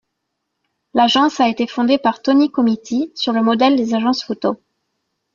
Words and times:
L'agence 0.95 1.39
a 1.39 1.47
été 1.47 1.67
fondée 1.67 1.99
par 1.99 2.23
Tony 2.23 2.49
Comiti, 2.49 3.11
sur 3.13 3.33
le 3.33 3.43
modèle 3.43 3.75
des 3.75 3.93
agences 3.93 4.23
photos. 4.23 4.55